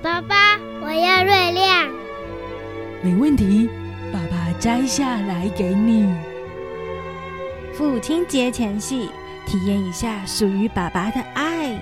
[0.00, 1.90] 爸爸，我要月亮。
[3.02, 3.68] 没问题，
[4.12, 6.14] 爸爸摘下来给你。
[7.72, 9.10] 父亲节前夕，
[9.44, 11.76] 体验一下属于爸爸的爱。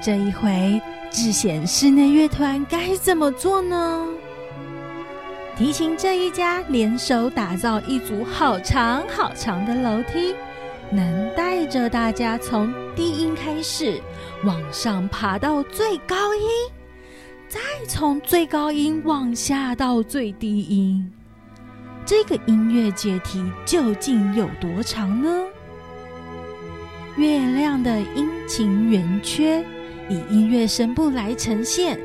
[0.00, 4.06] 这一回，智贤室内乐团该怎么做呢？
[5.56, 10.32] 提琴这一家联手打造一组好长好长的楼梯，
[10.90, 14.00] 能带着大家从低音开始
[14.44, 16.81] 往上爬到最高音，再
[17.88, 21.10] 从最高音往下到最低音。
[22.04, 25.28] 这个音乐阶梯究竟有多长呢？
[27.16, 29.64] 月亮的阴晴圆缺
[30.08, 31.98] 以音乐声部来呈现，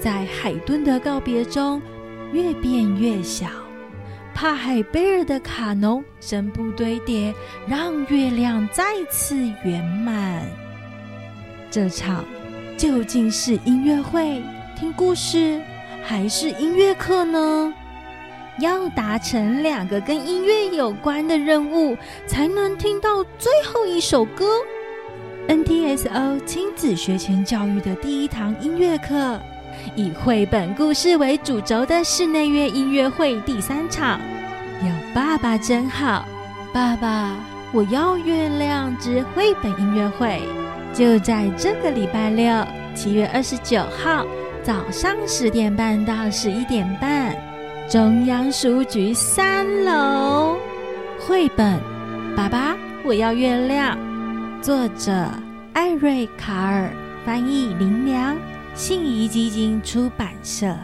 [0.00, 1.80] 在海顿的告别中。
[2.32, 3.46] 越变越小，
[4.34, 7.32] 帕海贝尔的卡农声部堆叠，
[7.68, 10.42] 让月亮再次圆满。
[11.70, 12.24] 这场
[12.76, 14.42] 究竟是音乐会、
[14.76, 15.58] 听故事，
[16.04, 17.72] 还是音乐课呢？
[18.58, 21.96] 要达成两个跟音乐有关的任务，
[22.26, 24.44] 才能听到最后一首歌。
[25.48, 29.40] NTSO 亲子学前教育的第一堂音乐课。
[29.94, 34.20] 以绘本故事为主轴的室内乐音乐会第三场，
[34.82, 36.26] 有爸爸真好，
[36.70, 37.34] 爸爸
[37.72, 40.42] 我要月亮之绘本音乐会，
[40.92, 44.26] 就在这个礼拜六七月二十九号
[44.66, 47.36] 早上十点半到十一点半，
[47.88, 50.58] 中央书局三楼。
[51.20, 51.78] 绘本
[52.36, 53.96] 《爸爸我要月亮》，
[54.60, 55.30] 作者
[55.72, 56.90] 艾瑞卡尔，
[57.24, 58.36] 翻译林良。
[58.74, 60.76] 信宜基金出版社。